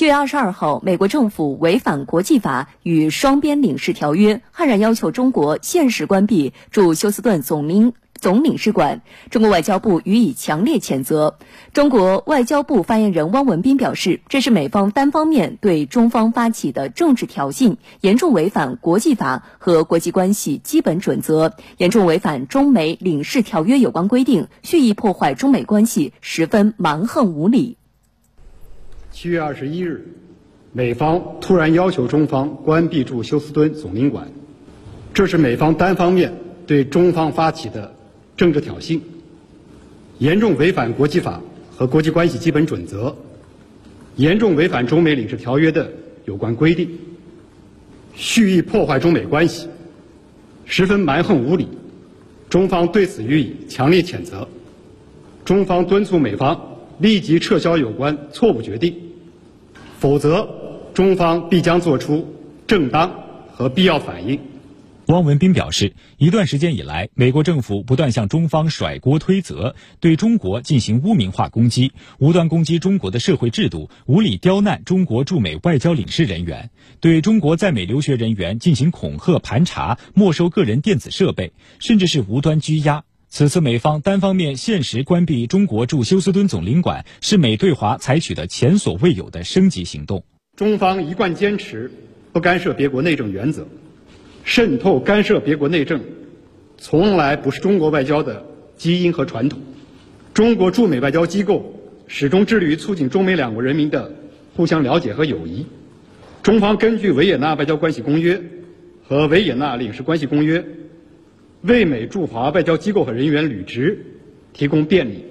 [0.00, 9.02] 九月二十二号，美国政府违反国际法与双边领事条约，悍然要求中国限时关闭驻休斯顿总领总领事馆。
[9.28, 11.36] 中国外交部予以强烈谴责。
[11.74, 27.76] 中国外交部发言人汪文斌表示，这是美方单方面对中方发起的政治挑衅，严重违反国际法和国际关系基本准则，严重违反中美领事条约有关规定，蓄意破坏中美关系，十分蛮横无理。
[29.12, 30.06] 七月二十一日，
[30.72, 34.28] 美方突然要求中方关闭驻休斯敦总领馆，
[35.12, 36.32] 这是美方单方面
[36.66, 37.92] 对中方发起的
[38.36, 39.00] 政治挑衅，
[40.18, 41.40] 严重违反国际法
[41.76, 43.16] 和国际关系基本准则，
[44.14, 45.90] 严重违反中美领事条约的
[46.24, 46.88] 有关规定，
[48.14, 49.68] 蓄意破坏中美关系，
[50.64, 51.66] 十分蛮横无理。
[52.48, 54.46] 中方对此予以强烈谴责，
[55.44, 58.92] 中方敦促美方立即撤销有关错误决定。
[60.00, 60.48] 否则，
[60.94, 62.26] 中方必将作出
[62.66, 63.12] 正当
[63.52, 64.40] 和必要反应。
[65.08, 76.70] 汪文斌表示，一段时间以来，美国政府不断向中方甩锅推责，对中国进行污名化攻击，无端攻击中国的社会制度，无理刁难中国驻美外交领事人员，
[77.00, 83.04] 对中国在美留学人员进行恐吓盘查，没收个人电子设备，甚至是无端拘押。
[83.32, 90.24] 此次美方单方面限时关闭中国驻休斯敦总领馆，是美对华采取的前所未有的升级行动。
[90.56, 91.92] 中方一贯坚持
[92.32, 93.68] 不干涉别国内政原则，
[94.42, 96.00] 渗透干涉别国内政，
[96.76, 98.44] 从来不是中国外交的
[98.76, 99.60] 基因和传统。
[100.34, 104.12] 中国驻美外交机构始终致力于促进中美两国人民的
[104.56, 105.64] 互相了解和友谊。
[106.42, 108.34] 中方根据《维也纳外交关系公约》
[109.06, 110.58] 和《维也纳领事关系公约》。
[111.62, 114.04] 为美驻华外交机构和人员履职
[114.52, 115.24] 提供便利。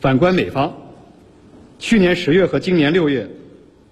[0.00, 0.74] 反观美方，
[1.78, 3.28] 去年十月和今年六月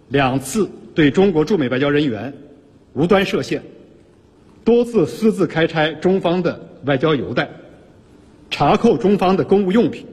[0.09, 2.33] 两次对中国驻美外交人员
[2.95, 3.63] 无端设限，
[4.65, 7.51] 多次私自开拆中方的外交邮袋，
[8.51, 10.07] 查扣中方的公务用品。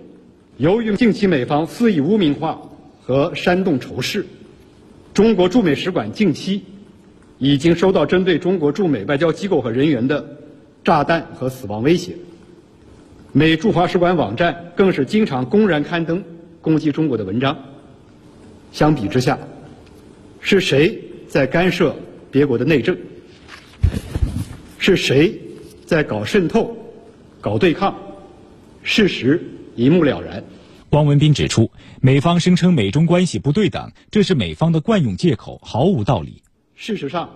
[0.58, 2.62] 由于近期美方肆意污名化
[3.02, 4.26] 和煽动仇视，
[5.14, 6.64] 中国驻美使馆近期
[7.38, 10.26] 已经收到针对中国驻美外交机构和人员的。
[10.86, 12.16] 炸弹和死亡威胁，
[13.32, 16.24] 美驻华使馆网站更是经常公然刊登
[16.62, 17.58] 攻击中国的文章。
[18.72, 19.40] 相比之下，
[20.42, 21.96] 是谁在干涉
[22.30, 22.96] 别国的内政？
[24.78, 25.42] 是谁
[25.88, 26.78] 在搞渗透、
[27.42, 27.96] 搞对抗？
[28.84, 29.44] 事实
[29.76, 30.44] 一目了然。
[30.92, 36.44] 汪文斌指出，美方声称美中关系不对等，这是美方的惯用借口，毫无道理。
[36.76, 37.28] 事实上。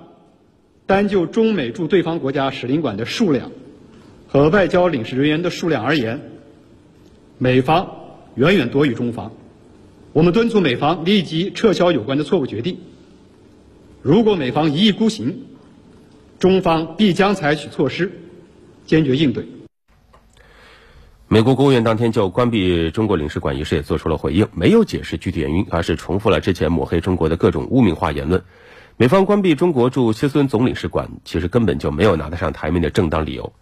[0.89, 3.51] 单就中美驻对方国家使领馆的数量
[4.27, 6.19] 和外交领事人员的数量而言，
[7.38, 7.91] 美方
[8.33, 9.31] 远远多于中方。
[10.13, 12.79] 我们敦促美方立即撤销有关的错误决定。
[14.01, 15.44] 如果美方一意孤行，
[16.39, 18.11] 中方必将采取措施，
[18.88, 19.45] 坚决应对。
[21.28, 28.44] 美国国务院当天就关闭中国领事馆一事也做出了回应，没有解释具体原因，而是重复了之前抹黑中国的各种污名化言论。
[29.01, 33.53] 美方关闭中国驻休斯顿总领事馆，其实根本就没有拿得上台面的正当理由。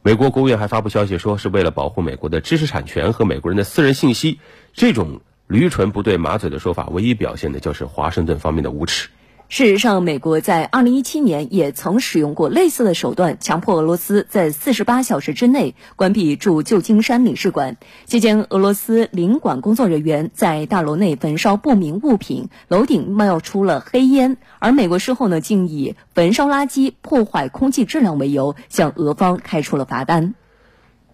[0.00, 4.40] 美国国务院还发布消息说，是为了保护美国的知识产权和美国人的私人信息。
[4.72, 9.10] 这种驴唇不对马嘴的说法，唯一表现的就是华盛顿方面的无耻。
[9.48, 17.78] 事实上，美国在二零一七年也曾使用过类似的手段，强迫俄罗斯在四十八小时之内关闭驻旧金山领事馆。
[18.04, 24.36] 期间，俄罗斯领馆工作人员在大楼内焚烧不明物品，楼顶冒出了黑烟。
[24.58, 30.34] 而美国事后呢，竟以焚烧垃圾、破坏空气质量为由，向俄方开出了罚单。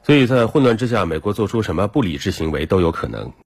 [0.02, 3.32] 所以在混乱之下，美国做出什么不理智行为都有可能。